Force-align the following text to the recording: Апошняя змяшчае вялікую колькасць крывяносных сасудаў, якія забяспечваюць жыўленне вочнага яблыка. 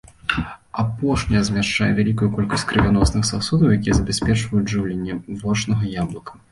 Апошняя 0.83 1.41
змяшчае 1.49 1.91
вялікую 2.01 2.31
колькасць 2.39 2.65
крывяносных 2.73 3.31
сасудаў, 3.33 3.77
якія 3.79 3.93
забяспечваюць 4.01 4.67
жыўленне 4.77 5.13
вочнага 5.45 5.97
яблыка. 6.05 6.31